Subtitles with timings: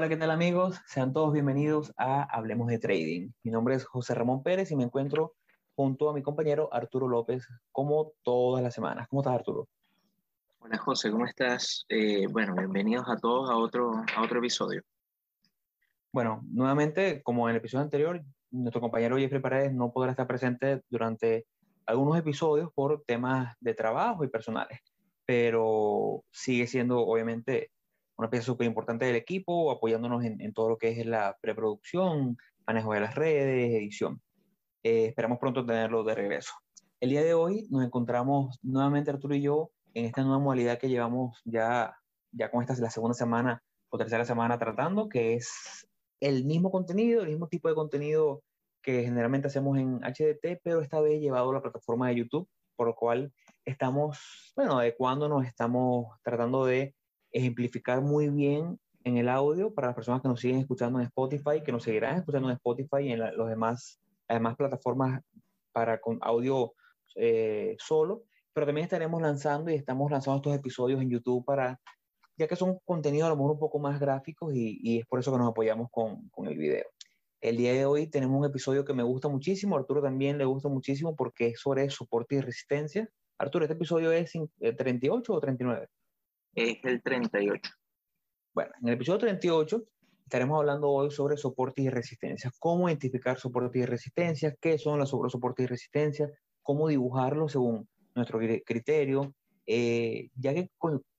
[0.00, 0.80] Hola, ¿qué tal amigos?
[0.86, 3.32] Sean todos bienvenidos a Hablemos de Trading.
[3.42, 5.34] Mi nombre es José Ramón Pérez y me encuentro
[5.76, 9.08] junto a mi compañero Arturo López como todas las semanas.
[9.10, 9.68] ¿Cómo estás Arturo?
[10.60, 11.84] Hola José, ¿cómo estás?
[11.90, 14.80] Eh, bueno, bienvenidos a todos a otro, a otro episodio.
[16.10, 20.80] Bueno, nuevamente, como en el episodio anterior, nuestro compañero Jeffrey Paredes no podrá estar presente
[20.88, 21.44] durante
[21.84, 24.80] algunos episodios por temas de trabajo y personales,
[25.26, 27.70] pero sigue siendo obviamente
[28.20, 32.92] una pieza súper importante del equipo, apoyándonos en, todo lo que es la preproducción, manejo
[32.92, 34.20] de las redes, edición.
[34.82, 36.52] Eh, esperamos pronto tenerlo de regreso.
[37.00, 40.90] El día de hoy nos encontramos nuevamente Arturo y yo en esta nueva modalidad que
[40.90, 41.96] llevamos ya,
[42.30, 45.88] ya con esta la segunda semana o tercera semana tratando, que es
[46.20, 48.42] el mismo contenido, el mismo tipo de contenido
[48.82, 52.86] que generalmente hacemos en HDT, pero esta vez llevado a la plataforma de YouTube, por
[52.86, 53.32] lo cual
[53.64, 56.94] estamos, bueno, adecuándonos, estamos tratando de
[57.32, 61.62] ejemplificar muy bien en el audio para las personas que nos siguen escuchando en Spotify,
[61.64, 65.22] que nos seguirán escuchando en Spotify y en las los demás, demás plataformas
[65.72, 66.74] para con audio
[67.16, 71.80] eh, solo, pero también estaremos lanzando y estamos lanzando estos episodios en YouTube para,
[72.36, 75.20] ya que son contenidos a lo mejor un poco más gráficos y, y es por
[75.20, 76.86] eso que nos apoyamos con, con el video.
[77.40, 80.68] El día de hoy tenemos un episodio que me gusta muchísimo, Arturo también le gusta
[80.68, 83.08] muchísimo porque es sobre soporte y resistencia.
[83.38, 85.88] Arturo, ¿este episodio es 38 o 39?
[86.54, 87.70] Es el 38.
[88.54, 89.84] Bueno, en el episodio 38
[90.24, 95.10] estaremos hablando hoy sobre soporte y resistencia, cómo identificar soporte y resistencia, qué son los
[95.10, 96.30] soportes y resistencia,
[96.62, 99.34] cómo dibujarlos según nuestro criterio,
[99.66, 100.70] eh, ya que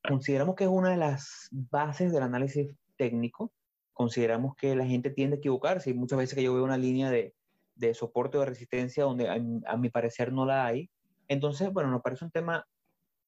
[0.01, 3.51] consideramos que es una de las bases del análisis técnico,
[3.93, 5.89] consideramos que la gente tiende a equivocarse.
[5.89, 7.33] Y muchas veces que yo veo una línea de,
[7.75, 10.89] de soporte o de resistencia donde a, a, mi parecer no la hay.
[11.27, 12.65] Entonces, bueno, nos parece un tema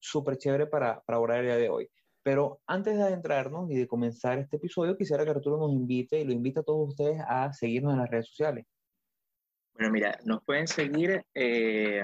[0.04, 1.90] súper chévere para, para abordar el día de hoy.
[2.22, 6.26] Pero antes de adentrarnos y de comenzar este episodio, quisiera que Arturo nos invite y
[6.26, 8.66] lo invite a todos ustedes a seguirnos en las redes sociales.
[9.74, 12.04] Bueno, mira, nos pueden seguir eh,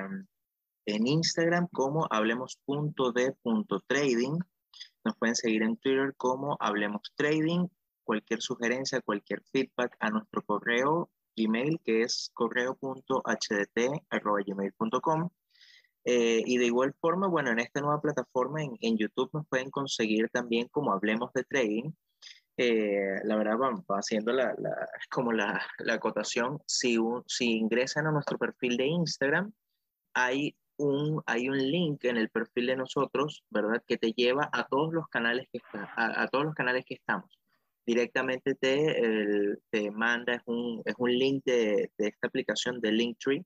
[0.86, 4.40] en Instagram como hablemos.de.trading.
[5.06, 7.68] Nos pueden seguir en Twitter como Hablemos Trading.
[8.04, 15.30] Cualquier sugerencia, cualquier feedback a nuestro correo Gmail, que es correo.hdt.gmail.com.
[16.06, 19.70] Eh, y de igual forma, bueno, en esta nueva plataforma en, en YouTube nos pueden
[19.70, 21.92] conseguir también como Hablemos de Trading.
[22.58, 28.12] Eh, la verdad, vamos haciendo la, la, como la, la acotación, si, si ingresan a
[28.12, 29.54] nuestro perfil de Instagram,
[30.14, 33.82] hay un, hay un link en el perfil de nosotros, ¿verdad?
[33.86, 37.40] Que te lleva a todos los canales que, a, a todos los canales que estamos.
[37.86, 42.92] Directamente te, el, te manda, es un, es un link de, de esta aplicación de
[42.92, 43.44] Linktree,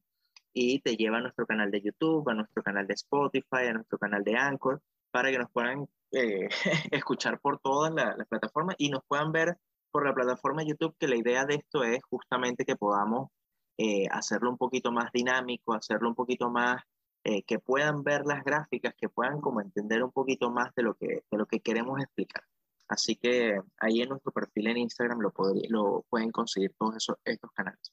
[0.54, 3.98] y te lleva a nuestro canal de YouTube, a nuestro canal de Spotify, a nuestro
[3.98, 4.82] canal de Anchor,
[5.12, 6.48] para que nos puedan eh,
[6.92, 9.58] escuchar por todas las la plataformas y nos puedan ver
[9.92, 13.30] por la plataforma de YouTube, que la idea de esto es justamente que podamos
[13.78, 16.82] eh, hacerlo un poquito más dinámico, hacerlo un poquito más,
[17.24, 20.96] eh, que puedan ver las gráficas, que puedan como entender un poquito más de lo
[20.96, 22.44] que, de lo que queremos explicar.
[22.88, 25.34] Así que ahí en nuestro perfil en Instagram lo,
[25.70, 27.92] lo pueden conseguir todos esos, estos canales.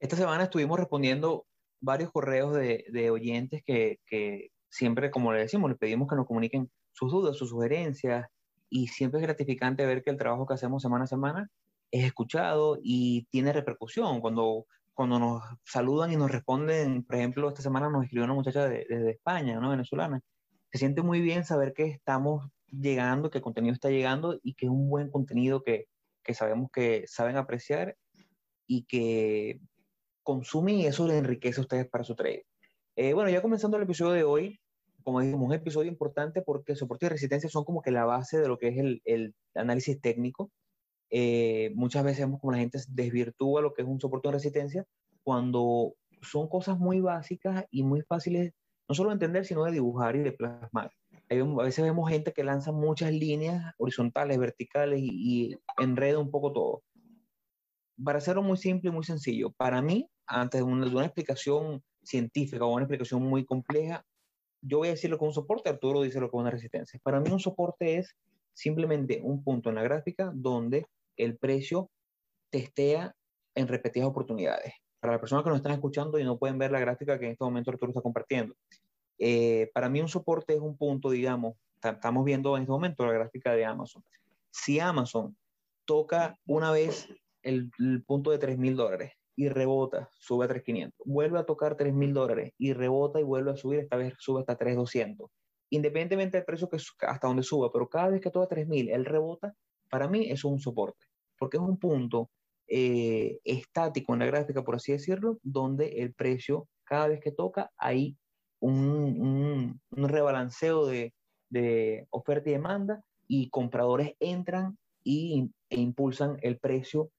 [0.00, 1.46] Esta semana estuvimos respondiendo
[1.80, 6.26] varios correos de, de oyentes que, que, siempre, como le decimos, les pedimos que nos
[6.26, 8.26] comuniquen sus dudas, sus sugerencias,
[8.68, 11.50] y siempre es gratificante ver que el trabajo que hacemos semana a semana
[11.90, 14.20] es escuchado y tiene repercusión.
[14.20, 18.68] Cuando, cuando nos saludan y nos responden, por ejemplo, esta semana nos escribió una muchacha
[18.68, 19.70] desde de, de España, ¿no?
[19.70, 20.20] venezolana.
[20.72, 24.66] Se siente muy bien saber que estamos llegando, que el contenido está llegando y que
[24.66, 25.86] es un buen contenido que,
[26.24, 27.96] que sabemos que saben apreciar
[28.66, 29.60] y que
[30.26, 32.44] consumen y eso les enriquece a ustedes para su trade.
[32.96, 34.60] Eh, bueno, ya comenzando el episodio de hoy,
[35.04, 38.48] como dijimos, un episodio importante porque soporte y resistencia son como que la base de
[38.48, 40.50] lo que es el, el análisis técnico.
[41.10, 44.84] Eh, muchas veces vemos como la gente desvirtúa lo que es un soporte de resistencia
[45.22, 48.52] cuando son cosas muy básicas y muy fáciles,
[48.88, 50.90] no solo de entender, sino de dibujar y de plasmar.
[51.30, 56.52] A veces vemos gente que lanza muchas líneas horizontales, verticales y, y enreda un poco
[56.52, 56.82] todo.
[58.02, 62.72] Para hacerlo muy simple y muy sencillo, para mí antes de una, explicación científica o
[62.72, 64.04] una explicación muy compleja,
[64.60, 66.98] yo voy a decirlo con un soporte, Arturo dice lo con una resistencia.
[67.02, 68.16] Para mí un soporte es
[68.52, 70.86] simplemente un punto en la gráfica donde
[71.16, 71.90] el precio
[72.50, 73.14] testea
[73.54, 74.74] en repetidas oportunidades.
[75.00, 77.32] Para las personas que nos están escuchando y no pueden ver la gráfica que en
[77.32, 78.54] este momento Arturo está compartiendo,
[79.18, 83.12] eh, para mí un soporte es un punto, digamos, estamos viendo en este momento la
[83.12, 84.02] gráfica de Amazon.
[84.50, 85.36] Si Amazon
[85.84, 87.08] toca una vez
[87.42, 90.92] el, el punto de 3 mil dólares y rebota, sube a 3.500.
[91.04, 94.58] Vuelve a tocar 3.000 dólares y rebota y vuelve a subir, esta vez sube hasta
[94.58, 95.28] 3.200.
[95.70, 99.54] Independientemente del precio que hasta donde suba, pero cada vez que toca 3.000, él rebota,
[99.90, 101.06] para mí eso es un soporte,
[101.38, 102.30] porque es un punto
[102.66, 107.70] eh, estático en la gráfica, por así decirlo, donde el precio cada vez que toca
[107.76, 108.16] hay
[108.60, 111.12] un, rebalanceo de,
[111.50, 117.10] de, oferta y demanda y compradores entran y, e impulsan el precio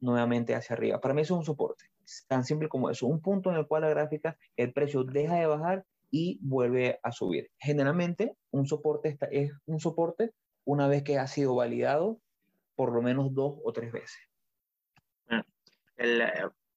[0.00, 1.00] nuevamente hacia arriba.
[1.00, 1.84] Para mí eso es un soporte,
[2.26, 5.46] tan simple como eso, un punto en el cual la gráfica, el precio deja de
[5.46, 7.50] bajar y vuelve a subir.
[7.58, 10.32] Generalmente un soporte es un soporte
[10.64, 12.20] una vez que ha sido validado
[12.74, 14.18] por lo menos dos o tres veces.
[15.28, 15.40] Mm.
[15.96, 16.22] El,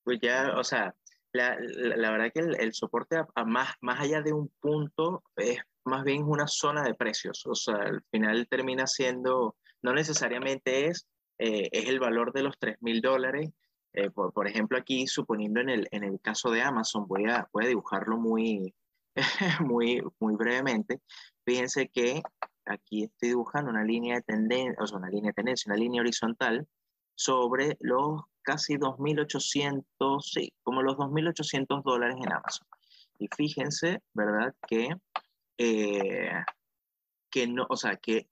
[0.03, 0.95] pues ya, o sea,
[1.31, 6.03] la, la, verdad que el, soporte a, más, más allá de un punto es más
[6.03, 7.45] bien una zona de precios.
[7.45, 11.07] O sea, al final termina siendo, no necesariamente es,
[11.43, 13.49] eh, es el valor de los 3 mil dólares.
[13.93, 17.49] Eh, por, por, ejemplo, aquí, suponiendo en el, en el caso de Amazon, voy a,
[17.51, 18.75] voy a dibujarlo muy,
[19.59, 21.01] muy, muy brevemente.
[21.43, 22.21] Fíjense que
[22.65, 26.01] aquí estoy dibujando una línea de tendencia, o sea, una línea de tendencia, una línea
[26.01, 26.67] horizontal
[27.15, 32.67] sobre los casi 2.800, sí, como los 2.800 dólares en Amazon.
[33.17, 34.53] Y fíjense, ¿verdad?
[34.67, 34.95] Que,
[35.57, 36.43] eh,
[37.31, 38.27] que no, o sea, que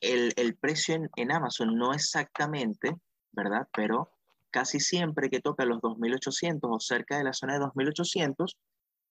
[0.00, 2.96] el, el precio en, en, Amazon no exactamente,
[3.32, 3.68] ¿verdad?
[3.72, 4.10] Pero
[4.50, 8.56] casi siempre que toca los 2.800 o cerca de la zona de 2.800,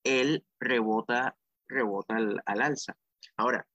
[0.03, 1.37] él rebota,
[1.67, 2.97] rebota al, al alza.
[3.35, 3.67] Ahora,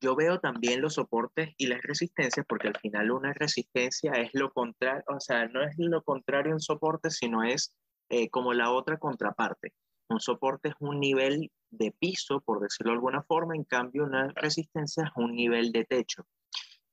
[0.00, 4.52] yo veo también los soportes y las resistencias, porque al final una resistencia es lo
[4.52, 7.74] contrario, o sea, no es lo contrario en soporte, sino es
[8.10, 9.72] eh, como la otra contraparte.
[10.08, 14.28] Un soporte es un nivel de piso, por decirlo de alguna forma, en cambio una
[14.34, 16.26] resistencia es un nivel de techo.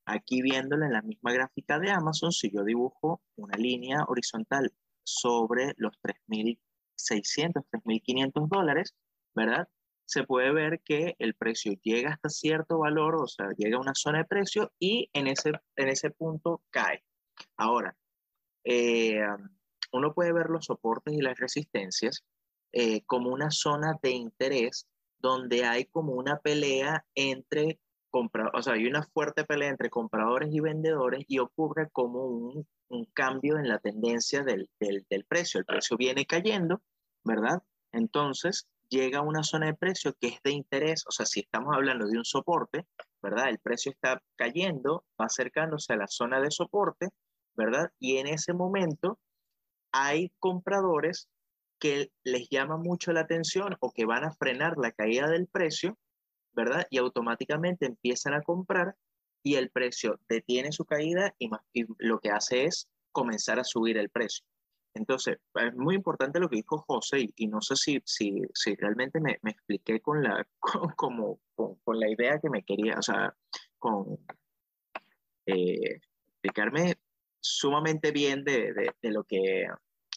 [0.05, 4.73] Aquí viéndolo en la misma gráfica de Amazon, si yo dibujo una línea horizontal
[5.03, 8.95] sobre los 3.600, 3.500 dólares,
[9.35, 9.67] ¿verdad?
[10.11, 13.95] se puede ver que el precio llega hasta cierto valor, o sea, llega a una
[13.95, 17.05] zona de precio y en ese, en ese punto cae.
[17.55, 17.95] Ahora,
[18.65, 19.21] eh,
[19.93, 22.25] uno puede ver los soportes y las resistencias
[22.73, 24.88] eh, como una zona de interés
[25.19, 27.79] donde hay como una pelea entre
[28.09, 32.68] compradores, o sea, hay una fuerte pelea entre compradores y vendedores y ocurre como un,
[32.89, 35.59] un cambio en la tendencia del, del, del precio.
[35.59, 36.81] El precio viene cayendo,
[37.23, 37.62] ¿verdad?
[37.91, 41.74] Entonces, llega a una zona de precio que es de interés, o sea, si estamos
[41.74, 42.85] hablando de un soporte,
[43.21, 43.50] ¿verdad?
[43.50, 47.09] El precio está cayendo, va acercándose a la zona de soporte,
[47.56, 47.91] ¿verdad?
[48.00, 49.19] Y en ese momento
[49.94, 51.29] hay compradores
[51.81, 55.97] que les llama mucho la atención o que van a frenar la caída del precio,
[56.53, 56.85] ¿verdad?
[56.91, 58.95] Y automáticamente empiezan a comprar
[59.43, 61.49] y el precio detiene su caída y,
[61.97, 64.45] lo que hace es comenzar a subir el precio.
[64.93, 69.19] Entonces, es muy importante lo que dijo José y, no sé si, si, si realmente
[69.19, 73.35] me, me, expliqué con la, con, como, con, la idea que me quería, o sea,
[73.79, 74.19] con
[75.47, 75.95] eh,
[76.27, 76.95] explicarme
[77.39, 79.65] sumamente bien de, de lo que,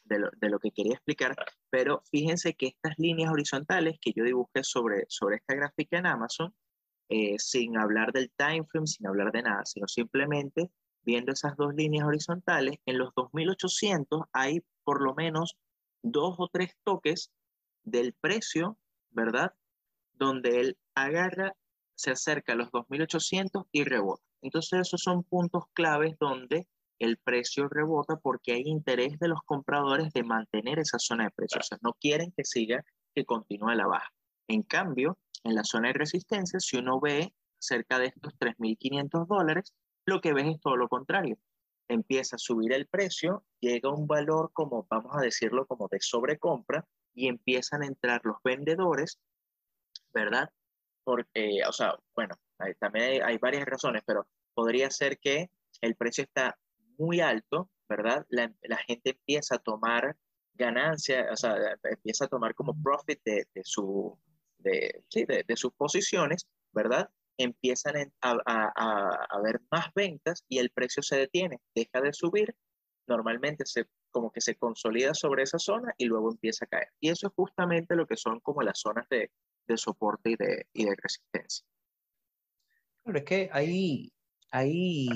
[0.05, 1.35] de lo, de lo, que quería explicar,
[1.71, 6.55] pero fíjense que estas líneas horizontales que yo dibujé sobre, sobre esta gráfica en Amazon,
[7.09, 10.71] eh, sin hablar del time frame, sin hablar de nada, sino simplemente
[11.03, 15.57] viendo esas dos líneas horizontales, en los 2800 hay por lo menos
[16.03, 17.31] dos o tres toques
[17.83, 18.79] del precio,
[19.11, 19.55] ¿verdad?
[20.13, 21.55] Donde él agarra,
[21.95, 24.23] se acerca a los 2800 y rebota.
[24.43, 26.67] Entonces esos son puntos claves donde
[26.99, 31.67] el precio rebota porque hay interés de los compradores de mantener esa zona de precios.
[31.67, 32.85] O sea, no quieren que siga,
[33.15, 34.13] que continúe la baja.
[34.49, 39.75] En cambio, en la zona de resistencia, si uno ve cerca de estos 3.500 dólares,
[40.07, 41.39] lo que ves es todo lo contrario.
[41.89, 46.87] Empieza a subir el precio, llega un valor como, vamos a decirlo, como de sobrecompra
[47.15, 49.19] y empiezan a entrar los vendedores,
[50.13, 50.51] ¿verdad?
[51.05, 52.37] Porque, o sea, bueno,
[52.79, 56.57] también hay, varias razones, pero podría ser que el precio está
[56.99, 58.27] muy alto, ¿verdad?
[58.29, 60.17] La, gente empieza a tomar
[60.55, 64.19] ganancia, o sea, empieza a tomar como profit de, su,
[65.09, 67.11] sí, de, sus posiciones, ¿verdad?
[67.37, 72.55] empiezan a, a, ver más ventas y el precio se detiene, deja de subir,
[73.07, 76.89] normalmente se, como que se consolida sobre esa zona y luego empieza a caer.
[77.01, 79.31] Y eso es justamente lo que son como las zonas de,
[79.67, 81.67] de soporte y de, y de resistencia.
[83.03, 84.13] Claro, es que ahí,
[84.51, 85.09] ahí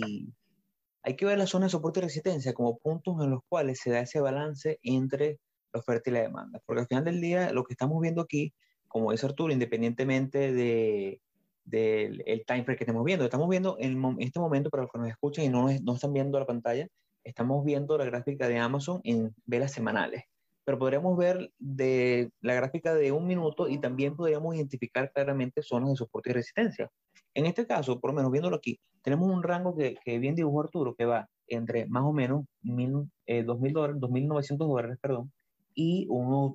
[1.03, 3.91] hay que ver las zonas de soporte y resistencia como puntos en los cuales se
[3.91, 5.39] da ese balance entre
[5.73, 6.61] la oferta y la demanda.
[6.67, 8.53] Porque al final del día, lo que estamos viendo aquí,
[8.89, 11.21] como dice Arturo, independientemente de,
[11.65, 13.25] del el time frame que estamos viendo.
[13.25, 16.39] Estamos viendo en, este momento, para los que nos escuchan y no, no están viendo
[16.39, 16.89] la pantalla,
[17.25, 20.25] estamos viendo la gráfica de Amazon en velas semanales.
[20.65, 25.91] Pero podríamos ver de la gráfica de un minuto y también podríamos identificar claramente zonas
[25.91, 26.91] de soporte y resistencia.
[27.39, 30.63] En este caso, por lo menos viéndolo aquí, tenemos un rango que, que bien dibujó
[30.63, 35.31] Arturo, que va entre más o menos eh, 2.000 dólares, 2.900 dólares, perdón,
[35.73, 36.55] y unos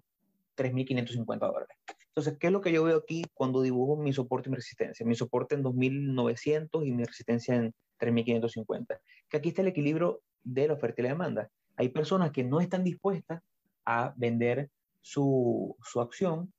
[0.57, 1.77] 3.550 dólares.
[2.09, 5.05] Entonces, ¿qué es lo que yo veo aquí cuando dibujo mi soporte y mi resistencia?
[5.05, 8.99] Mi soporte en 2.900 y mi resistencia en 3.550.
[9.29, 11.49] Que aquí está el equilibrio de la oferta y la demanda.
[11.77, 13.41] Hay personas que no están dispuestas
[13.85, 16.51] a vender su, su acción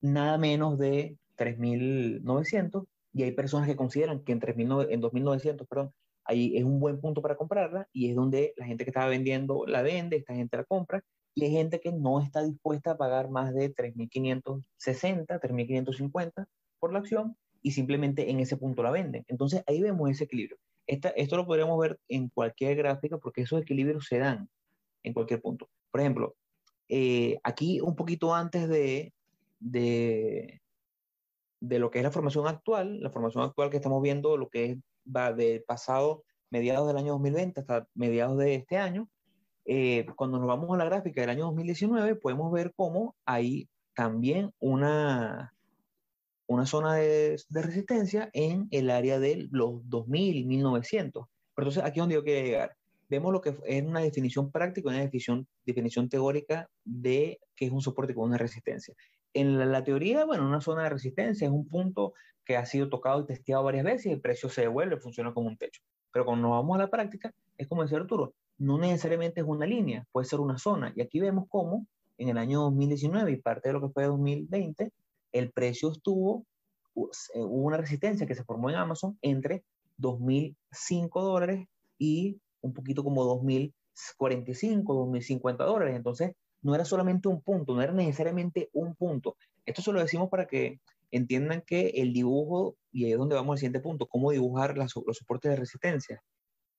[0.00, 5.92] nada menos de 3.900 y hay personas que consideran que en, 3, en 2.900, perdón,
[6.24, 9.64] ahí es un buen punto para comprarla y es donde la gente que estaba vendiendo
[9.66, 11.02] la vende, esta gente la compra
[11.34, 14.64] y hay gente que no está dispuesta a pagar más de 3.560,
[15.40, 16.46] 3.550
[16.78, 19.24] por la acción y simplemente en ese punto la venden.
[19.28, 20.58] Entonces ahí vemos ese equilibrio.
[20.86, 24.48] Esta, esto lo podríamos ver en cualquier gráfica porque esos equilibrios se dan
[25.02, 25.68] en cualquier punto.
[25.90, 26.36] Por ejemplo,
[26.88, 29.12] eh, aquí un poquito antes de,
[29.60, 30.60] de,
[31.60, 34.78] de lo que es la formación actual, la formación actual que estamos viendo, lo que
[35.04, 39.08] va de pasado mediados del año 2020 hasta mediados de este año,
[39.64, 44.50] eh, cuando nos vamos a la gráfica del año 2019, podemos ver cómo hay también
[44.60, 45.52] una,
[46.46, 51.26] una zona de, de resistencia en el área de los 2000, 1900.
[51.54, 52.76] Pero entonces aquí es donde yo quiero llegar.
[53.10, 57.82] Vemos lo que es una definición práctica, una definición, definición teórica de qué es un
[57.82, 58.94] soporte con una resistencia.
[59.34, 62.88] En la, la, teoría, bueno, una zona de resistencia es un punto que ha sido
[62.88, 65.82] tocado y testeado varias veces y el precio se devuelve, funciona como un techo.
[66.12, 69.66] Pero cuando nos vamos a la práctica, es como decía Arturo, no necesariamente es una
[69.66, 70.92] línea, puede ser una zona.
[70.96, 74.90] Y aquí vemos cómo en el año 2019 y parte de lo que fue 2020,
[75.32, 76.44] el precio estuvo,
[76.96, 77.00] eh,
[77.36, 79.62] hubo una resistencia que se formó en Amazon entre
[79.98, 81.68] 2.005 dólares
[81.98, 85.96] y un poquito como 2.045, 2.050 dólares.
[85.96, 89.36] Entonces, no era solamente un punto, no era necesariamente un punto.
[89.66, 93.54] Esto se lo decimos para que entiendan que el dibujo, y ahí es donde vamos
[93.54, 96.22] al siguiente punto, cómo dibujar los soportes de resistencia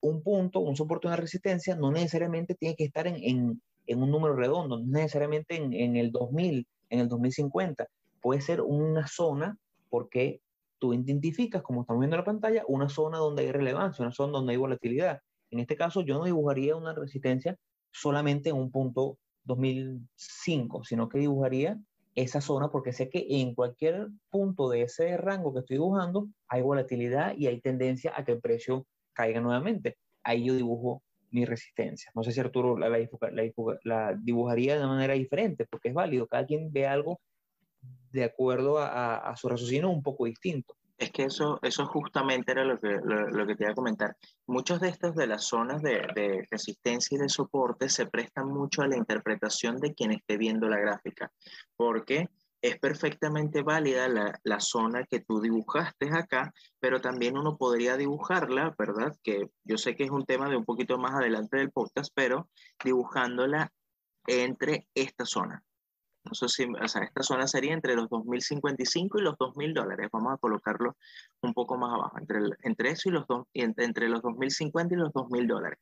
[0.00, 4.10] un punto, un soporte, una resistencia, no necesariamente tiene que estar en, en, en un
[4.10, 7.86] número redondo, no necesariamente en, en, el 2000, en el 2050.
[8.20, 9.56] Puede ser una zona
[9.88, 10.40] porque
[10.78, 14.32] tú identificas, como estamos viendo en la pantalla, una zona donde hay relevancia, una zona
[14.32, 15.20] donde hay volatilidad.
[15.50, 17.56] En este caso, yo no dibujaría una resistencia
[17.92, 19.18] solamente en un punto
[19.50, 21.78] 2005, sino que dibujaría
[22.14, 26.62] esa zona porque sé que en cualquier punto de ese rango que estoy dibujando hay
[26.62, 29.96] volatilidad y hay tendencia a que el precio caiga nuevamente.
[30.22, 32.10] Ahí yo dibujo mi resistencia.
[32.14, 36.26] No sé si Arturo la, dibujaría de manera diferente, porque es válido.
[36.26, 37.20] Cada quien ve algo
[38.12, 40.74] de acuerdo a, a, su raciocinio un poco distinto.
[41.00, 44.14] Es que eso, eso justamente era lo que, lo, que te iba a comentar.
[44.46, 48.82] Muchos de estos de las zonas de, de, resistencia y de soporte se prestan mucho
[48.82, 51.32] a la interpretación de quien esté viendo la gráfica,
[51.74, 52.28] porque
[52.60, 58.74] es perfectamente válida la, la, zona que tú dibujaste acá, pero también uno podría dibujarla,
[58.78, 59.16] ¿verdad?
[59.22, 62.50] Que yo sé que es un tema de un poquito más adelante del podcast, pero
[62.84, 63.72] dibujándola
[64.26, 65.64] entre esta zona.
[66.32, 70.08] Si, o sea, esta zona sería entre los 2.055 y los 2.000 dólares.
[70.12, 70.96] Vamos a colocarlo
[71.40, 75.12] un poco más abajo, entre, entre eso y los, dos, entre los 2.050 y los
[75.12, 75.78] 2.000 dólares.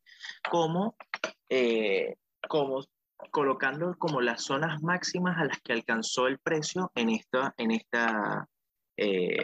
[0.49, 0.97] Como,
[1.49, 2.14] eh,
[2.49, 2.85] como
[3.30, 8.49] colocando como las zonas máximas a las que alcanzó el precio en esta, en esta,
[8.97, 9.42] eh,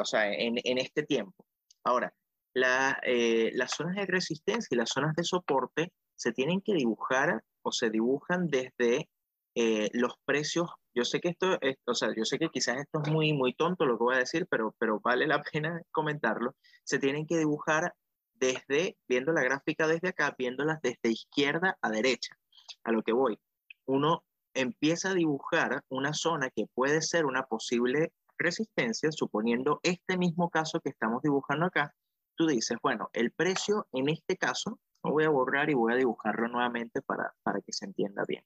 [0.00, 1.44] o sea, en, en, este tiempo.
[1.82, 2.14] Ahora,
[2.54, 7.42] la, eh, las zonas de resistencia y las zonas de soporte se tienen que dibujar
[7.62, 9.08] o se dibujan desde
[9.54, 10.70] eh, los precios.
[10.94, 13.54] Yo sé que esto, es, o sea, yo sé que quizás esto es muy, muy
[13.54, 16.54] tonto lo que voy a decir, pero, pero vale la pena comentarlo.
[16.84, 17.94] Se tienen que dibujar
[18.34, 22.36] desde, viendo la gráfica desde acá, viéndolas desde izquierda a derecha
[22.82, 23.38] a lo que voy.
[23.86, 30.50] Uno empieza a dibujar una zona que puede ser una posible resistencia, suponiendo este mismo
[30.50, 31.94] caso que estamos dibujando acá,
[32.36, 35.96] tú dices, bueno, el precio en este caso, lo voy a borrar y voy a
[35.96, 38.44] dibujarlo nuevamente para, para que se entienda bien.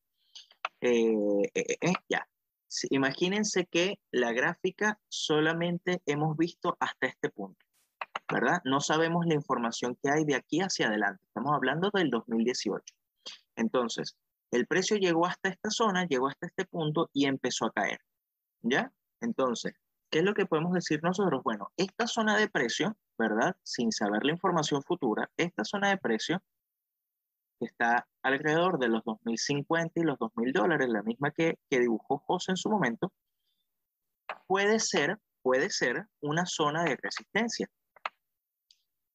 [0.80, 2.28] Eh, eh, eh, ya,
[2.90, 7.64] imagínense que la gráfica solamente hemos visto hasta este punto,
[8.30, 8.60] ¿verdad?
[8.64, 11.22] No sabemos la información que hay de aquí hacia adelante.
[11.28, 12.94] Estamos hablando del 2018.
[13.56, 14.16] Entonces,
[14.52, 17.98] el precio llegó hasta esta zona, llegó hasta este punto y empezó a caer.
[18.62, 18.92] ¿Ya?
[19.20, 19.74] Entonces,
[20.10, 21.42] ¿qué es lo que podemos decir nosotros?
[21.42, 23.56] Bueno, esta zona de precio, ¿verdad?
[23.64, 26.40] Sin saber la información futura, esta zona de precio
[27.58, 32.18] que está alrededor de los 2.050 y los 2.000 dólares, la misma que, que dibujó
[32.18, 33.12] José en su momento,
[34.46, 37.68] puede ser, puede ser una zona de resistencia.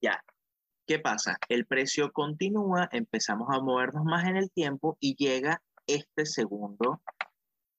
[0.02, 0.22] Ya,
[0.86, 1.38] ¿Qué pasa?
[1.48, 7.02] El precio continúa, empezamos a movernos más en el tiempo y llega este segundo,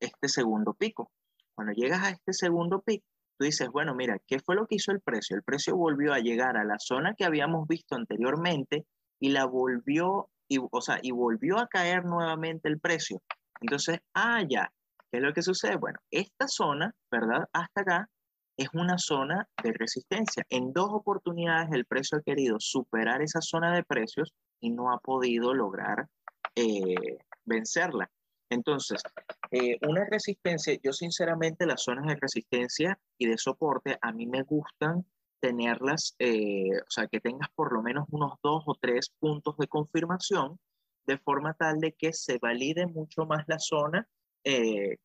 [0.01, 1.13] este segundo pico.
[1.55, 3.05] Cuando llegas a este segundo pico,
[3.39, 5.37] tú dices, bueno, mira, ¿qué fue lo que hizo el precio?
[5.37, 8.87] El precio volvió a llegar a la zona que habíamos visto anteriormente
[9.21, 13.23] y la volvió, y, o sea, y volvió a caer nuevamente el precio.
[13.61, 14.73] Entonces, ah, ya,
[15.11, 15.77] ¿qué es lo que sucede?
[15.77, 17.49] Bueno, esta zona, ¿verdad?
[17.53, 18.11] Hasta acá
[18.57, 20.45] es una zona de resistencia.
[20.49, 24.99] En dos oportunidades el precio ha querido superar esa zona de precios y no ha
[24.99, 26.09] podido lograr
[26.55, 28.11] eh, vencerla.
[28.51, 29.03] Entonces,
[29.51, 34.43] eh, una resistencia, yo sinceramente las zonas de resistencia y de soporte a mí me
[34.43, 35.05] gustan
[35.45, 39.69] tenerlas, eh, o sea, que tengas por lo menos unos dos o tres puntos de
[39.69, 40.59] confirmación,
[41.07, 44.09] de forma tal de que se valide mucho más la zona,
[44.43, 44.97] que,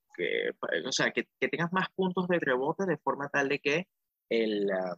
[0.86, 3.88] o sea, que, que, tengas más puntos de rebote de forma tal de que
[4.30, 4.96] el, ah,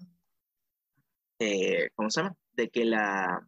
[1.96, 2.36] ¿cómo se llama?
[2.52, 3.48] De que la,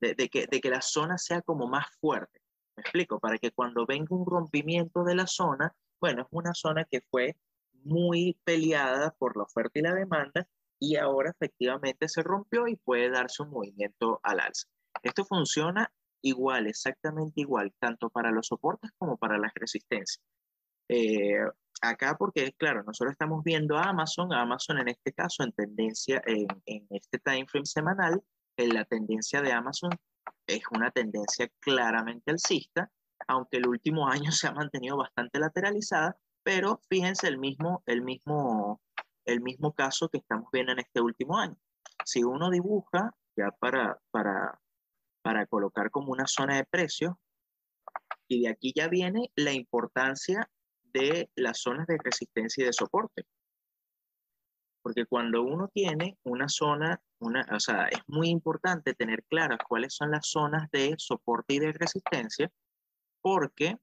[0.00, 2.40] de, que, de que la zona sea como más fuerte.
[2.76, 6.84] Me explico, para que cuando venga un rompimiento de la zona, bueno, es una zona
[6.84, 7.36] que fue
[7.82, 10.46] muy peleada por la oferta y la demanda
[10.78, 14.68] y ahora efectivamente se rompió y puede darse un movimiento al alza.
[15.02, 15.92] Esto funciona
[16.22, 20.22] igual, exactamente igual, tanto para los soportes como para las resistencias.
[20.88, 21.38] Eh,
[21.82, 26.46] acá porque, claro, nosotros estamos viendo a Amazon, Amazon en este caso en tendencia, en,
[26.66, 28.22] en este time frame semanal,
[28.56, 29.90] la tendencia de Amazon
[30.46, 32.90] es una tendencia claramente alcista,
[33.28, 38.80] aunque el último año se ha mantenido bastante lateralizada, pero fíjense el mismo, el mismo,
[39.26, 41.56] el mismo caso que estamos viendo en este último año.
[42.04, 44.58] Si uno dibuja, ya para, para,
[45.22, 47.18] para colocar como una zona de precio,
[48.28, 50.48] y de aquí ya viene la importancia
[50.82, 53.26] de las zonas de resistencia y de soporte.
[54.82, 59.94] Porque cuando uno tiene una zona, una, o sea, es muy importante tener claras cuáles
[59.94, 62.50] son las zonas de soporte y de resistencia,
[63.20, 63.76] porque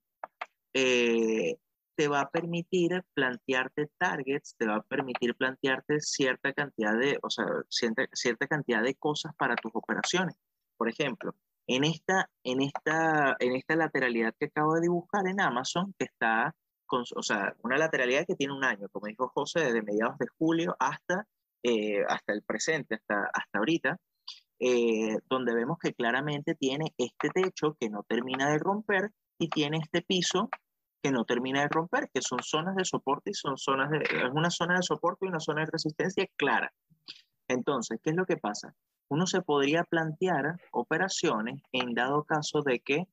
[0.74, 1.58] eh,
[1.96, 7.30] te va a permitir plantearte targets, te va a permitir plantearte cierta cantidad de, o
[7.30, 10.36] sea, cierta, cierta cantidad de cosas para tus operaciones.
[10.78, 11.36] Por ejemplo,
[11.68, 16.56] en esta, en, esta, en esta lateralidad que acabo de dibujar en Amazon, que está
[17.16, 20.76] o sea, una lateralidad que tiene un año, como dijo José, desde mediados de julio
[20.80, 21.28] hasta,
[21.64, 23.98] eh, hasta el presente, hasta, hasta ahorita,
[24.60, 29.78] eh, donde vemos que claramente tiene este techo que no termina de romper y tiene
[29.78, 30.50] este piso
[31.04, 34.32] que no termina de romper, que son zonas de soporte y son zonas de, es
[34.34, 36.74] una zona de soporte y una zona de resistencia clara.
[37.50, 38.74] Entonces, ¿qué es lo que pasa?
[39.10, 43.08] Uno se podría plantear operaciones en dado caso de que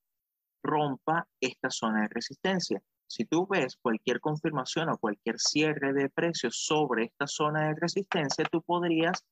[0.62, 2.80] rompa esta zona de resistencia.
[3.08, 8.44] Si tú ves cualquier confirmación o cualquier cierre de precios sobre esta zona de resistencia,
[8.44, 9.26] tú podrías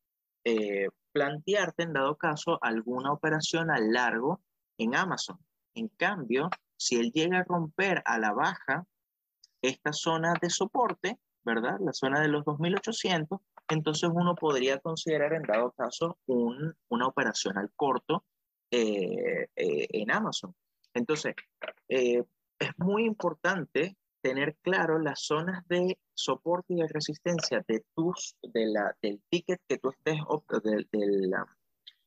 [0.44, 4.40] eh, plantearte, en dado caso, alguna operación a largo
[4.78, 5.38] en Amazon.
[5.74, 8.86] En cambio, si él llega a romper a la baja
[9.60, 11.78] esta zona de soporte, ¿verdad?
[11.80, 17.70] La zona de los 2800, entonces uno podría considerar, en dado caso, una operación al
[17.74, 18.24] corto
[18.70, 20.54] eh, eh, en Amazon.
[20.94, 21.34] Entonces,
[21.88, 22.24] es
[22.78, 28.96] muy importante tener claro las zonas de soporte y de resistencia de tus, de la,
[29.00, 30.18] del ticket que tú estés,
[30.64, 31.46] de, de, la,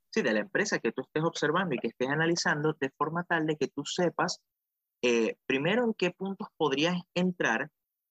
[0.09, 3.45] sí, de la empresa que tú estés observando y que estés analizando, de forma tal
[3.47, 4.41] de que tú sepas
[5.01, 7.69] eh, primero en qué puntos podrías entrar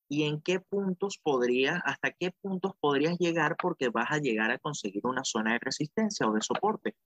[0.09, 4.59] y en qué puntos podrías, hasta qué puntos podrías llegar porque vas a llegar a
[4.59, 6.97] conseguir una zona de resistencia o de soporte.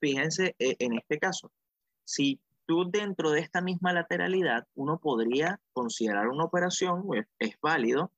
[0.00, 1.52] Fíjense eh, en este caso,
[2.04, 2.40] si
[2.90, 8.12] dentro de esta misma lateralidad, uno podría considerar una operación, pues, es, válido,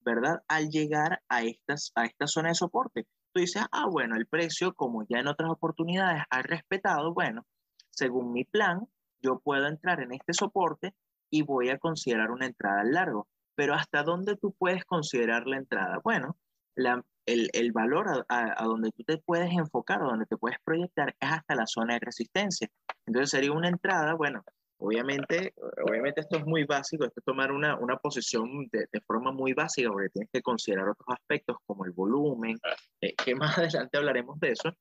[0.00, 0.42] ¿verdad?
[0.48, 3.06] Al llegar a, estas, a esta zona de soporte.
[3.32, 7.46] Tú dices, ah, bueno, el precio, como ya en otras oportunidades ha respetado, bueno,
[7.90, 8.86] según mi plan,
[9.24, 10.94] yo puedo entrar en este soporte
[11.30, 13.26] y voy a considerar una entrada al largo.
[13.56, 16.00] Pero ¿hasta dónde tú puedes considerar la entrada?
[16.02, 16.36] Bueno,
[16.76, 20.58] la, el, el, valor a, a, donde tú te puedes enfocar o donde te puedes
[20.64, 22.68] proyectar es hasta la zona de resistencia.
[23.06, 24.44] Entonces sería una entrada, bueno,
[24.78, 25.54] obviamente,
[25.88, 29.52] obviamente esto es muy básico, esto es tomar una, una posición de, de, forma muy
[29.52, 32.58] básica porque tienes que considerar otros aspectos como el volumen,
[33.00, 34.72] eh, que más adelante hablaremos de eso,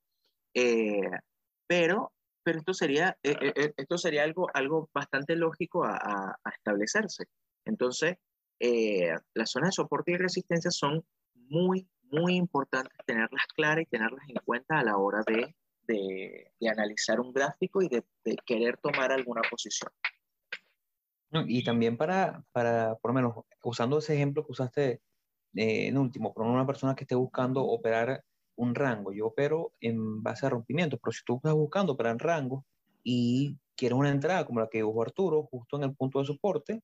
[0.56, 1.10] eh,
[1.68, 2.12] pero,
[2.44, 6.50] pero esto sería, eh, eh, eh esto sería algo, algo bastante lógico a, a, a
[6.50, 7.26] establecerse.
[7.66, 8.18] Entonces,
[9.34, 11.04] las zonas de soporte y resistencia son
[11.34, 15.56] muy, muy importantes tenerlas claras y tenerlas en cuenta a la hora de,
[15.88, 19.92] de, de analizar un gráfico y de, de, querer tomar alguna posición.
[21.48, 25.02] Y también para, para, por lo menos, usando ese ejemplo que usaste
[25.56, 28.24] eh, en último, por una persona que esté buscando operar
[28.56, 32.20] un rango, yo opero en base a rompimientos, pero si tú estás buscando operar en
[32.20, 32.66] rango
[33.04, 36.82] y quieres una entrada como la que dibujó Arturo, justo en el punto de soporte,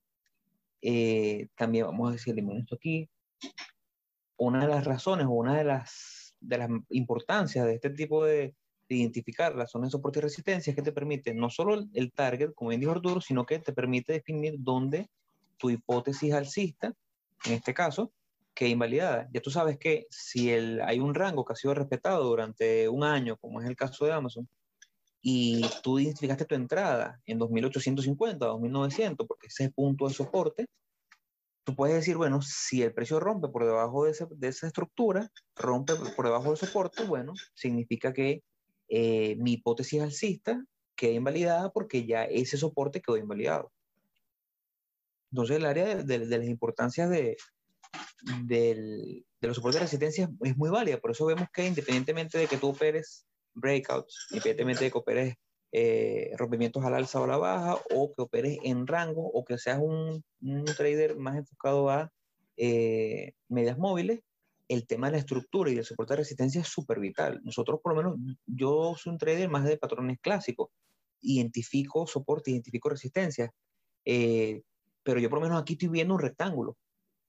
[0.82, 3.10] eh, también vamos a decir, elimino esto aquí,
[4.38, 8.56] una de las razones o una de las, de las importancias de este tipo de,
[8.92, 12.56] identificar la zona de soporte y resistencia es que te permite no solo el, target,
[12.56, 15.12] como bien dijo Arturo, sino que te permite definir dónde
[15.58, 16.92] tu hipótesis alcista,
[17.46, 18.12] en este caso,
[18.60, 19.30] que invalidada.
[19.32, 23.06] Ya tú sabes que si el, hay un rango que ha sido respetado durante un
[23.06, 24.50] año, como es el caso de Amazon,
[25.22, 30.66] y tú identificaste tu entrada en 2850, 2900, porque ese punto de soporte,
[31.64, 35.94] tú puedes decir, bueno, si el precio rompe por debajo de, de esa estructura, rompe
[35.96, 38.44] por debajo del soporte, bueno, significa que
[38.90, 40.62] eh, mi hipótesis alcista
[40.98, 43.72] queda invalidada porque ya ese soporte quedó invalidado.
[45.32, 47.38] Entonces, el área de, de, las importancias de,
[48.44, 51.00] de los soportes de resistencia es muy válida.
[51.00, 55.36] Por eso vemos que independientemente de que tú operes breakouts, independientemente de que operes
[55.72, 59.58] eh, rompimientos al alza o a la baja, o que operes en rango, o que
[59.58, 60.24] seas un,
[60.76, 62.12] trader más enfocado a
[62.58, 64.22] eh, medias móviles,
[64.68, 67.42] el tema de la estructura y el soporte de resistencia es súper vital.
[67.44, 70.70] Nosotros, por lo menos, yo soy un trader más de patrones clásicos.
[71.22, 73.52] Identifico soporte, identifico resistencia.
[74.06, 74.62] Eh,
[75.02, 76.78] pero yo, por lo menos, aquí estoy viendo un rectángulo.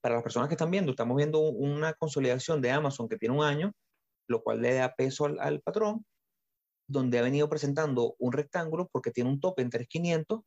[0.00, 3.44] Para las personas que están viendo, estamos viendo una consolidación de Amazon que tiene un
[3.44, 3.72] año,
[4.28, 6.04] lo cual le da peso al, patrón,
[6.88, 10.42] donde ha venido presentando un rectángulo porque tiene un tope en 3.500,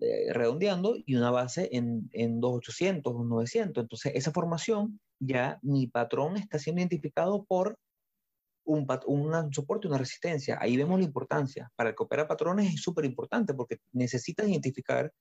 [0.00, 3.80] eh, redondeando, y una base en, en 2.800, 2.900.
[3.80, 7.76] Entonces, esa formación ya mi patrón está siendo identificado por
[8.66, 10.58] un, un soporte, una resistencia.
[10.60, 11.70] Ahí vemos la importancia.
[11.76, 15.12] Para el que opera patrones es súper importante porque necesitas identificar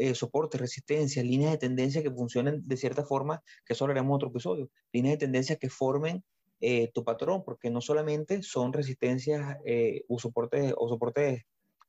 [0.00, 4.28] eh, soportes, resistencias, líneas de tendencia que funcionen de cierta forma, que eso haremos otro
[4.28, 6.24] episodio, líneas de tendencia que formen
[6.60, 11.42] eh, tu patrón, porque no solamente son resistencias eh, o, soportes, o soportes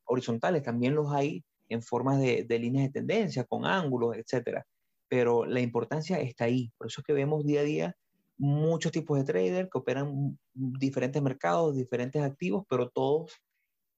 [0.06, 4.66] horizontales, también los hay en formas de, de líneas de tendencia, con ángulos, etcétera
[5.08, 6.72] pero la importancia está ahí.
[6.78, 7.96] Por eso es que vemos día a día
[8.38, 13.32] muchos tipos de traders que operan diferentes mercados, diferentes activos, pero todos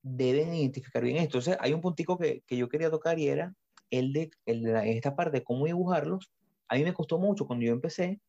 [0.03, 1.39] deben identificar bien esto.
[1.39, 3.53] Entonces, hay un puntico que, que yo quería tocar y era
[3.91, 6.31] el de, esta parte de cómo dibujarlos.
[6.67, 8.19] A mí me costó mucho cuando yo empecé,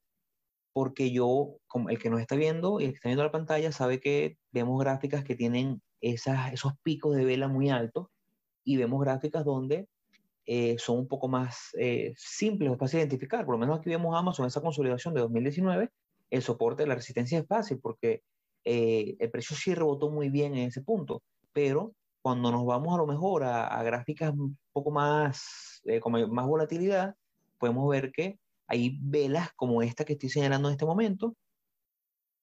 [0.73, 3.73] porque yo, como el que nos está viendo y el que está viendo la pantalla,
[3.73, 8.07] sabe que vemos gráficas que tienen esos picos de vela muy altos
[8.65, 9.89] y vemos gráficas donde
[10.47, 13.45] eh, son un poco más eh, simples de identificar.
[13.45, 15.91] Por lo menos aquí vemos Amazon, esa consolidación de 2019,
[16.31, 18.23] el soporte de la resistencia es fácil porque
[18.65, 21.93] eh, el precio sí rebotó muy bien en ese punto, pero
[22.29, 27.15] cuando nos vamos a lo mejor a, gráficas un poco más, con más volatilidad,
[27.57, 31.35] podemos ver que hay velas como esta que estoy señalando en este momento,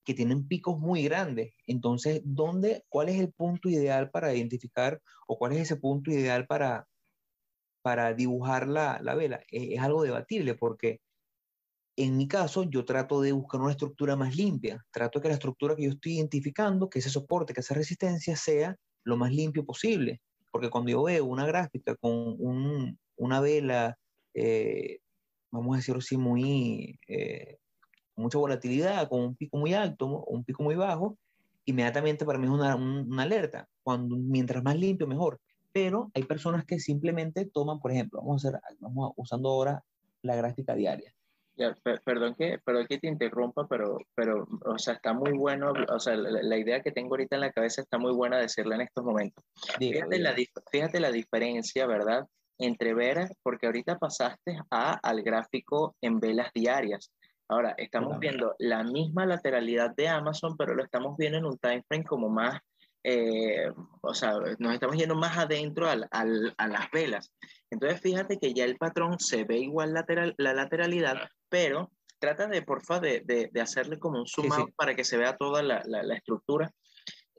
[0.04, 1.54] que tienen picos muy grandes.
[1.68, 6.48] Entonces, ¿dónde, ¿cuál es el punto ideal para identificar o cuál es ese punto ideal
[6.48, 6.88] para,
[7.84, 9.44] para dibujar la, la vela.
[9.52, 11.00] Es, algo debatible porque
[11.96, 15.76] en mi caso yo trato de buscar una estructura más limpia, trato que la estructura
[15.76, 20.20] que yo estoy identificando, que ese soporte, que esa resistencia sea lo más limpio posible,
[20.52, 23.98] porque cuando yo veo una gráfica con un, una vela,
[24.34, 25.00] eh,
[25.52, 27.58] vamos a decirlo así, muy, eh,
[28.18, 31.18] mucha volatilidad, con un pico muy alto, un pico muy bajo,
[31.64, 33.70] inmediatamente para mí es una, una alerta.
[33.84, 35.40] Cuando, mientras más limpio, mejor
[35.76, 39.84] pero hay personas que simplemente toman, por ejemplo, vamos a hacer, vamos usando ahora
[40.22, 41.14] la gráfica diaria.
[41.58, 46.00] Ya, perdón, que, perdón que te interrumpa, pero, pero, o sea, está muy bueno, o
[46.00, 49.06] sea, la, idea que tengo ahorita en la cabeza está muy buena decirla en estos
[49.06, 49.42] momentos.
[49.78, 50.36] fíjate, La,
[50.70, 52.28] fíjate la diferencia, ¿verdad?
[52.58, 57.12] Entre ver, porque ahorita pasaste a, al gráfico en velas diarias.
[57.48, 61.84] Ahora, estamos viendo la misma lateralidad de Amazon, pero lo estamos viendo en un time
[61.88, 62.60] frame como más
[63.08, 67.32] eh, o sea, nos estamos yendo más adentro al, al, a las velas.
[67.70, 71.90] Entonces, fíjate que ya el patrón se ve igual lateral, la lateralidad, pero
[72.20, 75.38] trata de, porfa, de, de, de hacerle como un zoom out para que se vea
[75.38, 76.70] toda la, la, estructura.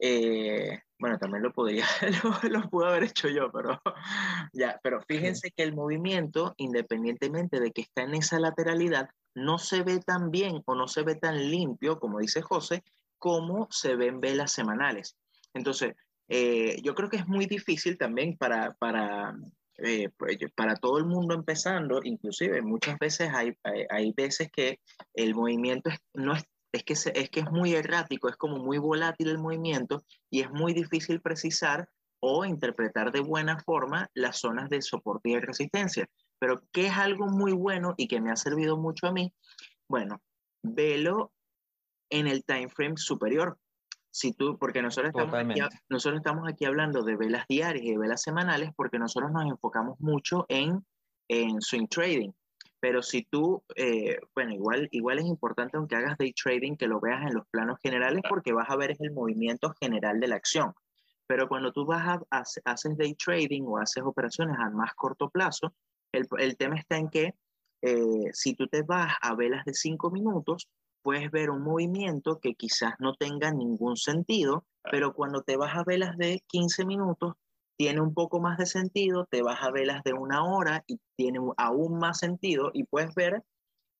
[0.00, 1.84] Eh, bueno, también lo podría,
[2.24, 3.78] lo, lo, pude haber hecho yo, pero
[4.54, 9.82] ya, pero fíjense que el movimiento, independientemente de que está en esa lateralidad, no se
[9.82, 12.82] ve tan bien o no se ve tan limpio, como dice José,
[13.18, 15.18] como se ven velas semanales.
[15.52, 15.94] Entonces,
[16.28, 19.36] eh, yo creo que es muy difícil también para, para,
[19.78, 23.52] eh, pues, para todo el mundo empezando, inclusive muchas veces hay,
[23.90, 24.80] hay, veces que
[25.14, 28.78] el movimiento es, no es, es, que es que es muy errático, es como muy
[28.78, 31.88] volátil el movimiento y es muy difícil precisar
[32.20, 36.08] o interpretar de buena forma las zonas de soporte y resistencia.
[36.38, 39.32] Pero ¿qué es algo muy bueno y que me ha servido mucho a mí?
[39.88, 40.22] Bueno,
[40.62, 41.32] velo
[42.10, 43.58] en el time frame superior
[44.16, 47.98] si tú, porque nosotros estamos, aquí, nosotros estamos aquí hablando de velas diarias y de
[47.98, 50.86] velas semanales porque nosotros nos enfocamos mucho en,
[51.28, 52.30] en swing trading.
[52.80, 56.98] Pero si tú, eh, bueno, igual, igual es importante aunque hagas day trading que lo
[56.98, 60.72] veas en los planos generales porque vas a ver el movimiento general de la acción.
[61.26, 65.74] Pero cuando tú vas a, haces day trading o haces operaciones a más corto plazo,
[66.10, 67.34] el, el tema está en que
[67.82, 70.70] eh, si tú te vas a velas de 5 minutos,
[71.06, 75.84] puedes ver un movimiento que quizás no tenga ningún sentido, pero cuando te vas a
[75.84, 77.34] velas de 15 minutos,
[77.76, 81.38] tiene un poco más de sentido, te vas a velas de una hora y tiene
[81.58, 83.44] aún más sentido y puedes ver,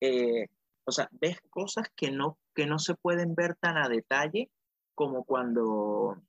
[0.00, 0.48] eh,
[0.84, 4.50] o sea, ves cosas que no, que no se pueden ver tan a detalle
[4.96, 6.20] como cuando,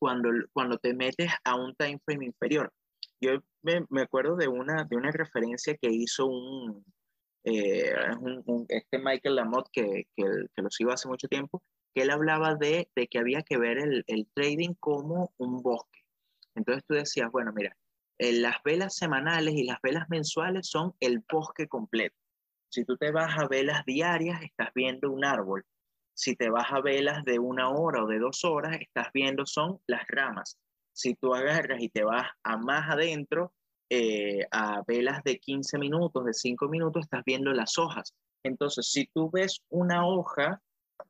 [0.00, 2.72] cuando, cuando te metes a un time frame inferior.
[3.20, 6.84] Yo me, me acuerdo de una, de una referencia que hizo un,
[7.44, 11.62] eh, un, este Michael Lamotte que, que, que, lo sigo hace mucho tiempo,
[11.94, 16.00] que él hablaba de, de que había que ver el, el, trading como un bosque.
[16.54, 17.76] Entonces tú decías, bueno, mira,
[18.18, 22.16] eh, las velas semanales y las velas mensuales son el bosque completo.
[22.70, 25.64] Si tú te vas a velas diarias, estás viendo un árbol.
[26.14, 29.80] Si te vas a velas de una hora o de dos horas, estás viendo son
[29.86, 30.58] las ramas.
[30.92, 33.52] Si tú agarras y te vas a más adentro,
[33.90, 38.14] eh, a velas de 15 minutos, de 5 minutos, estás viendo las hojas.
[38.42, 40.60] Entonces, si tú ves una hoja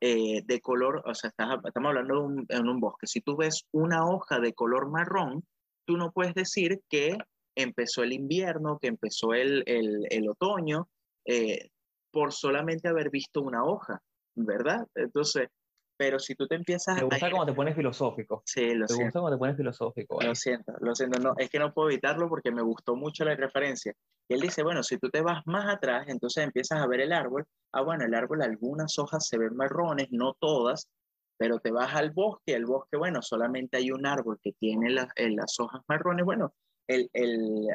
[0.00, 4.40] eh, de color, o sea, estamos hablando en un bosque, si tú ves una hoja
[4.40, 5.44] de color marrón,
[5.87, 7.16] tú no puedes decir que
[7.56, 10.88] empezó el invierno, que empezó el, el, el otoño,
[11.26, 11.68] eh,
[12.10, 14.00] por solamente haber visto una hoja,
[14.34, 14.87] ¿verdad?
[14.94, 15.48] Entonces,
[15.96, 18.42] pero si tú te empiezas Me gusta cómo te pones filosófico.
[18.44, 18.96] Sí, lo siento.
[18.96, 20.18] Me gusta cómo te pones filosófico.
[20.20, 21.20] Lo siento, lo siento.
[21.20, 23.94] No, es que no puedo evitarlo porque me gustó mucho la referencia.
[24.28, 27.12] Y él dice, bueno, si tú te vas más atrás, entonces empiezas a ver el
[27.12, 27.44] árbol.
[27.72, 30.88] Ah, bueno, el árbol, algunas hojas se ven marrones, no todas,
[31.37, 35.09] pero te vas al bosque, el bosque, bueno, solamente hay un árbol que tiene las,
[35.16, 36.24] eh, las hojas marrones.
[36.24, 36.54] Bueno,
[36.87, 37.66] el, el,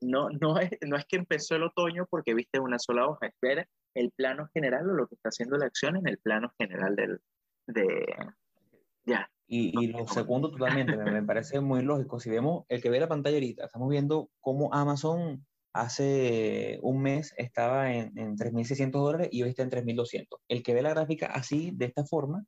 [0.00, 3.66] no, no, es, no es que empezó el otoño porque viste una sola hoja, espera
[3.94, 7.20] el plano general o lo que está haciendo la acción en el plano general del,
[7.66, 8.04] de...
[9.04, 9.30] Ya.
[9.48, 12.18] Y, y lo segundo totalmente, me, parece muy lógico.
[12.18, 17.32] Si vemos el que ve la pantalla ahorita, estamos viendo cómo Amazon hace un mes
[17.36, 20.26] estaba en, en 3.600 dólares y hoy está en 3.200.
[20.48, 22.44] El que ve la gráfica así, de esta forma,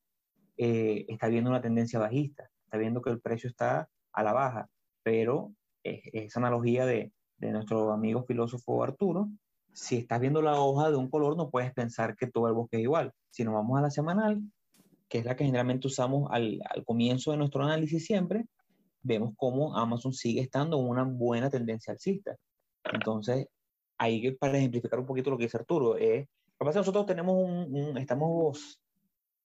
[0.56, 4.68] eh, está viendo una tendencia bajista, está viendo que el precio está a la baja,
[5.04, 9.28] pero es, esa analogía de, de nuestro amigo filósofo Arturo,
[9.72, 12.78] si estás viendo la hoja de un color, no puedes pensar que todo el bosque
[12.78, 13.12] es igual.
[13.30, 14.42] Si nos vamos a la semanal,
[15.08, 18.46] que es la que generalmente usamos al, al comienzo de nuestro análisis siempre,
[19.02, 22.36] vemos cómo Amazon sigue estando en una buena tendencia alcista.
[22.92, 23.46] Entonces,
[23.98, 26.80] ahí para ejemplificar un poquito lo que dice Arturo, es, lo que pasa es que
[26.80, 28.80] nosotros tenemos un, un, estamos,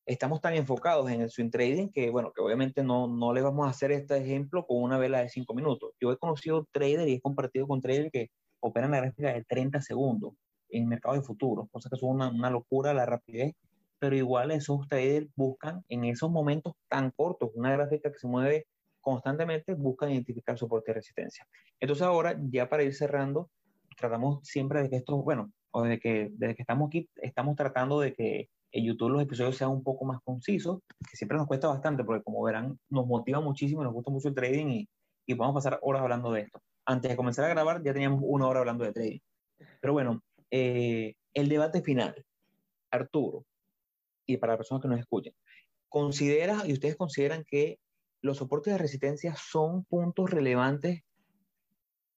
[0.05, 3.67] estamos tan enfocados en el swing trading que, bueno, que obviamente no, no le vamos
[3.67, 5.91] a hacer este ejemplo con una vela de 5 minutos.
[5.99, 9.81] Yo he conocido traders y he compartido con traders que operan la gráfica de 30
[9.81, 10.33] segundos
[10.69, 13.53] en mercado de futuros, cosa que es una, una locura la rapidez,
[13.99, 18.67] pero igual esos traders buscan en esos momentos tan cortos, una gráfica que se mueve
[18.99, 21.47] constantemente, buscan identificar soporte y resistencia.
[21.79, 23.49] Entonces ahora, ya para ir cerrando,
[23.97, 27.99] tratamos siempre de que esto, bueno, o de que desde que estamos aquí, estamos tratando
[27.99, 31.67] de que en YouTube los episodios sean un poco más concisos, que siempre nos cuesta
[31.69, 34.89] bastante, porque como verán, nos motiva muchísimo, nos gusta mucho el trading y,
[35.25, 38.21] y vamos a pasar horas hablando de esto antes de comenzar a grabar ya teníamos
[38.23, 39.19] una hora hablando de trading.
[39.81, 42.25] Pero bueno, eh, el debate final,
[42.91, 43.45] Arturo,
[44.25, 45.33] y para las personas que nos escuchan,
[45.89, 47.79] ¿considera y ustedes consideran que
[48.21, 51.01] los soportes de resistencia son puntos relevantes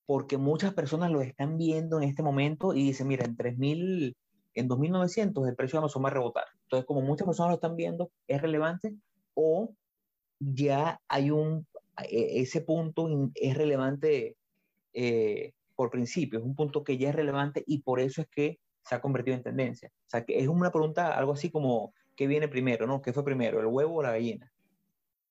[0.07, 4.16] porque muchas personas lo están viendo en este momento y dicen, mira, en 3000,
[4.57, 6.45] en 2900 el precio de Amazon va a rebotar.
[6.62, 8.95] Entonces, como muchas personas lo están viendo, ¿es relevante?
[9.35, 9.75] ¿O
[10.38, 11.66] ya hay un,
[12.03, 14.37] e, ese punto es relevante
[14.92, 18.59] eh, por principio, es un punto que ya es relevante y por eso es que
[18.83, 19.90] se ha convertido en tendencia.
[20.07, 22.87] O sea, que es una pregunta algo así como, ¿qué viene primero?
[22.87, 23.03] ¿no?
[23.03, 24.51] ¿Qué fue primero, el huevo o la gallina?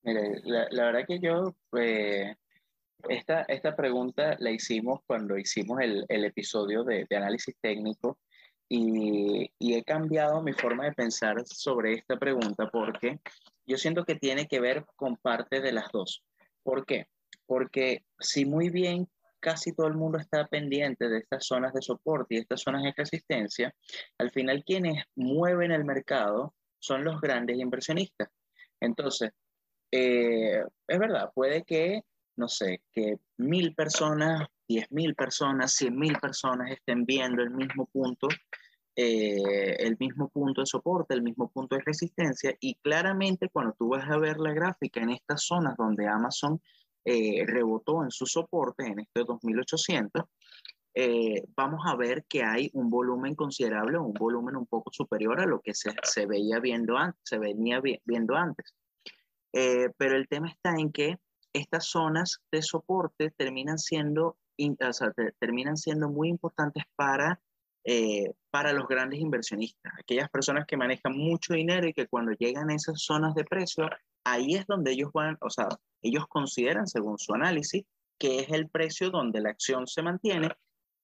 [0.04, 2.36] Mire, la, la verdad que yo, eh,
[3.10, 8.20] esta, esta pregunta la hicimos cuando hicimos el, el episodio de, de, análisis técnico
[8.70, 13.20] y, he cambiado mi forma de pensar sobre esta pregunta porque
[13.66, 16.24] yo siento que tiene que ver con parte de las dos.
[16.64, 17.08] ¿Por qué?
[17.46, 19.08] Porque si muy bien
[19.40, 22.94] casi todo el mundo está pendiente de estas zonas de soporte y estas zonas de
[22.96, 23.76] resistencia,
[24.18, 28.30] al final quienes mueven el mercado son los grandes inversionistas.
[28.80, 29.32] Entonces,
[29.92, 32.02] eh, es verdad, puede que,
[32.36, 37.86] no sé, que mil personas, diez mil personas, cien mil personas estén viendo el mismo
[37.88, 38.28] punto,
[38.96, 43.90] eh, el mismo punto de soporte, el mismo punto de resistencia, y claramente cuando tú
[43.90, 46.62] vas a ver la gráfica en estas zonas donde Amazon
[47.04, 50.24] eh, rebotó en su soporte en este 2800,
[50.98, 55.46] eh, vamos a ver que hay un volumen considerable, un volumen un poco superior a
[55.46, 58.74] lo que se, se veía viendo antes, se venía viendo antes.
[59.52, 61.18] Eh, pero el tema está en que
[61.52, 67.42] estas zonas de soporte terminan siendo, o sea, terminan siendo muy importantes para,
[67.84, 72.70] eh, para los grandes inversionistas, aquellas personas que manejan mucho dinero y que cuando llegan
[72.70, 73.90] a esas zonas de precio,
[74.24, 75.68] ahí es donde ellos van, o sea,
[76.02, 77.84] ellos consideran, según su análisis,
[78.18, 80.50] que es el precio donde la acción se mantiene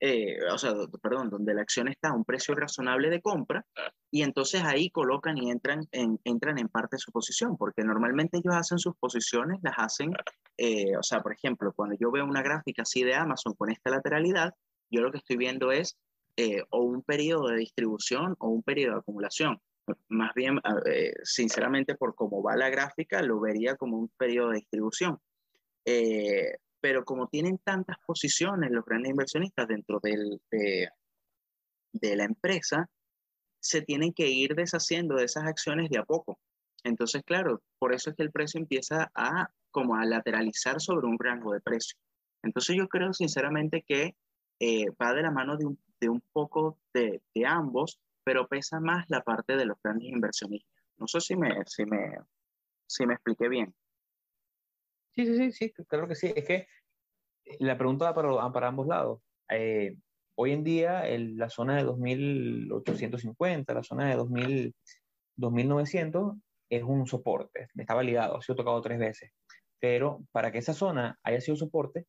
[0.04, 3.64] eh, o sea, perdón, donde la acción está a un precio razonable de compra
[4.10, 8.40] y entonces ahí colocan y entran en, entran en parte de su posición, porque normalmente
[8.40, 10.12] ellos hacen sus posiciones, las hacen,
[10.58, 13.92] eh, o sea, por ejemplo, cuando yo veo una gráfica así de Amazon con esta
[13.92, 14.56] lateralidad,
[14.90, 15.96] yo lo que estoy viendo es
[16.36, 19.62] eh, o un periodo de distribución o un periodo de acumulación.
[20.08, 20.60] Más bien,
[21.24, 25.20] sinceramente, por cómo va la gráfica, lo vería como un periodo de distribución
[26.82, 30.90] pero como tienen tantas posiciones los grandes inversionistas dentro de,
[32.02, 32.90] la empresa,
[33.60, 36.40] se tienen que ir deshaciendo de esas acciones de a poco.
[36.84, 41.18] Entonces, claro, por eso es que el precio empieza a como a lateralizar sobre un
[41.20, 41.98] rango de precio.
[42.44, 44.16] Entonces yo creo sinceramente que
[44.60, 48.80] eh, va de la mano de un, de un poco de, de, ambos, pero pesa
[48.80, 50.84] más la parte de los grandes inversionistas.
[50.98, 52.18] No sé si me, si me,
[52.88, 53.74] si me expliqué bien.
[55.16, 56.32] Sí, sí, sí, sí, claro que sí.
[56.36, 56.68] Es que
[57.60, 59.20] la pregunta va para, ambos lados.
[59.50, 59.96] Eh,
[60.36, 64.74] hoy en día, la zona de 2850, la zona de 2000,
[65.36, 66.36] 2900
[66.70, 69.32] es un soporte, está validado, ha sido tocado tres veces.
[69.80, 72.06] Pero para que esa zona haya sido soporte,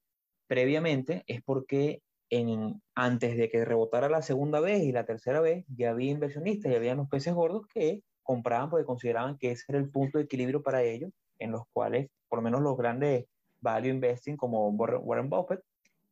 [0.47, 5.65] previamente es porque en, antes de que rebotara la segunda vez y la tercera vez,
[5.69, 9.79] ya había inversionistas, y había unos peces gordos que compraban porque consideraban que ese era
[9.79, 11.11] el punto de equilibrio para ellos,
[11.43, 13.27] en los cuales por lo menos los grandes
[13.61, 15.61] value investing como Warren Buffett,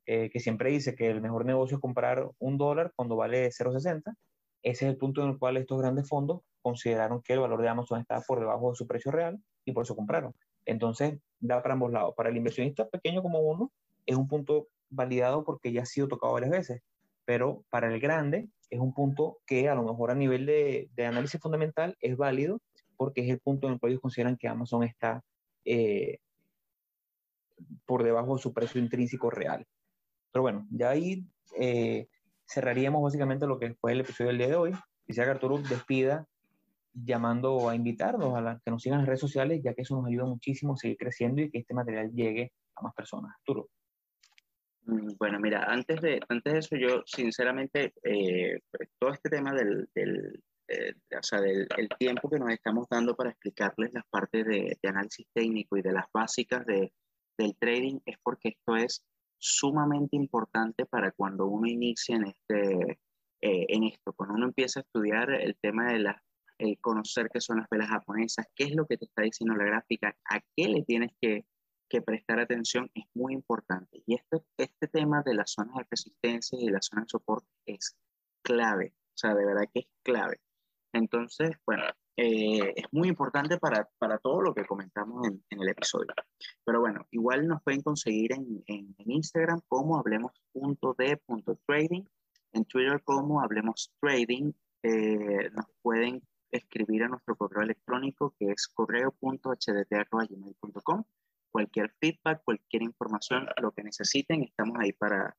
[0.06, 4.14] eh, que siempre dice que el mejor negocio es comprar un dólar cuando vale 0,60.
[4.62, 7.68] Ese es el punto en el cual estos grandes fondos consideraron que el valor de
[7.68, 10.34] Amazon estaba por debajo de su precio real y por eso compraron.
[10.66, 12.14] Entonces, da para ambos lados.
[12.16, 13.72] Para el inversionista pequeño como uno,
[14.06, 16.82] es un punto validado porque ya ha sido tocado varias veces,
[17.24, 21.06] pero para el grande es un punto que a lo mejor a nivel de, de
[21.06, 22.60] análisis fundamental es válido
[23.00, 25.24] porque es el punto en el cual ellos consideran que Amazon está
[25.64, 26.18] eh,
[27.86, 29.66] por debajo de su precio intrínseco real.
[30.30, 31.24] Pero bueno, ya ahí
[31.58, 32.08] eh,
[32.46, 34.72] cerraríamos básicamente lo que fue el episodio del día de hoy.
[35.06, 36.26] Quisiera que Arturo despida
[36.92, 39.96] llamando a invitarnos a la, que nos sigan en las redes sociales, ya que eso
[39.96, 43.32] nos ayuda muchísimo a seguir creciendo y que este material llegue a más personas.
[43.34, 43.70] Arturo.
[45.18, 49.88] Bueno, mira, antes de, antes de eso, yo sinceramente, eh, pues, todo este tema del,
[49.94, 54.46] del, eh, o sea, del el tiempo que nos estamos dando para explicarles las partes
[54.46, 56.92] de, análisis técnico y de las básicas de,
[57.36, 59.04] del trading es porque esto es
[59.36, 63.00] sumamente importante para cuando uno inicia en, este,
[63.40, 66.22] eh, en esto, cuando uno empieza a estudiar el tema de la,
[66.58, 69.64] el conocer qué son las velas japonesas, qué es lo que te está diciendo la
[69.64, 71.46] gráfica, a qué le tienes que,
[71.88, 74.04] que prestar atención, es muy importante.
[74.06, 77.96] Y este, este tema de las zonas de resistencia y las zonas de soporte es
[78.42, 80.38] clave, o sea, de verdad que es clave.
[80.92, 81.84] Entonces, bueno,
[82.16, 86.12] eh, es muy importante para, para, todo lo que comentamos en, en, el episodio.
[86.64, 92.04] Pero bueno, igual nos pueden conseguir en, en, Instagram como hablemos.d.trading,
[92.52, 94.50] en Twitter como hablemos trading.
[94.82, 101.04] Eh, nos pueden escribir a nuestro correo electrónico que es correo.hdt.gmail.com.
[101.52, 105.36] Cualquier feedback, cualquier información, lo que necesiten, estamos ahí para,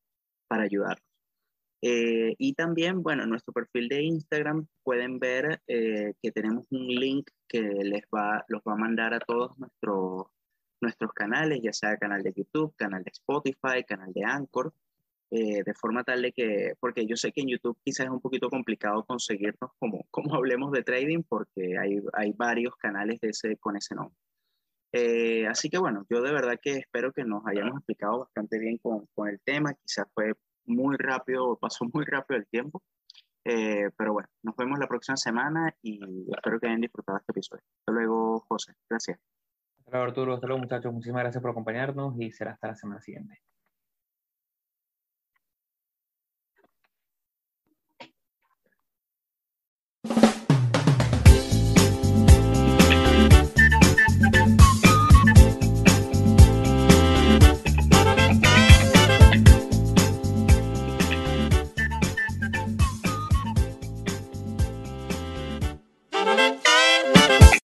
[0.47, 1.10] para ayudarlos.
[1.81, 6.87] Eh, y también, bueno, en nuestro perfil de Instagram pueden ver eh, que tenemos un
[6.87, 10.27] link que les va, los va a mandar a todos nuestros
[10.79, 14.73] nuestros canales, ya sea canal de YouTube, canal de Spotify, canal de Anchor,
[15.29, 18.19] eh, de forma tal de que, porque yo sé que en YouTube quizás es un
[18.19, 23.57] poquito complicado conseguirnos como, como hablemos de trading, porque hay, hay varios canales de ese,
[23.57, 24.17] con ese nombre.
[25.47, 29.05] así que bueno, yo de verdad que espero que nos hayamos explicado bastante bien con,
[29.13, 30.33] con el tema, quizás fue
[30.65, 32.81] muy rápido, pasó muy rápido el tiempo.
[33.43, 35.99] Eh, pero bueno, nos vemos la próxima semana y
[36.31, 37.63] espero que hayan disfrutado este episodio.
[37.79, 38.73] Hasta luego, José.
[38.89, 39.19] Gracias.
[39.79, 40.33] Hasta luego, Arturo.
[40.35, 40.93] Hasta luego, muchachos.
[40.93, 43.41] Muchísimas gracias por acompañarnos y será hasta la semana siguiente.